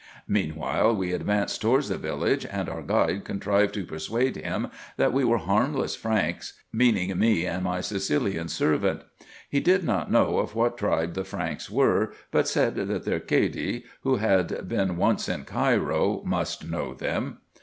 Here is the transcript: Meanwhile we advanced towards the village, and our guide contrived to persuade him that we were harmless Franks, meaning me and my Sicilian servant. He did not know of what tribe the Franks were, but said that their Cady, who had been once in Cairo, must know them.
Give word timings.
Meanwhile 0.27 0.95
we 0.95 1.11
advanced 1.13 1.61
towards 1.61 1.89
the 1.89 1.97
village, 1.99 2.43
and 2.43 2.67
our 2.67 2.81
guide 2.81 3.23
contrived 3.23 3.75
to 3.75 3.85
persuade 3.85 4.35
him 4.35 4.71
that 4.97 5.13
we 5.13 5.23
were 5.23 5.37
harmless 5.37 5.95
Franks, 5.95 6.53
meaning 6.73 7.15
me 7.19 7.45
and 7.45 7.63
my 7.63 7.81
Sicilian 7.81 8.47
servant. 8.47 9.03
He 9.47 9.59
did 9.59 9.83
not 9.83 10.11
know 10.11 10.39
of 10.39 10.55
what 10.55 10.75
tribe 10.79 11.13
the 11.13 11.23
Franks 11.23 11.69
were, 11.69 12.13
but 12.31 12.47
said 12.47 12.73
that 12.77 13.05
their 13.05 13.19
Cady, 13.19 13.83
who 14.01 14.15
had 14.15 14.67
been 14.67 14.97
once 14.97 15.29
in 15.29 15.45
Cairo, 15.45 16.23
must 16.25 16.67
know 16.67 16.95
them. 16.95 17.37